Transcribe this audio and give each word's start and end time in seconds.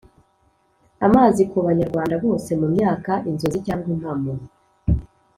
amazi 1.05 1.41
ku 1.51 1.57
banyarwanda 1.67 2.15
bose 2.25 2.49
mu 2.61 2.67
myaka, 2.75 3.11
inzozi 3.29 3.59
cyangwa 3.65 3.87
impamo? 3.95 4.33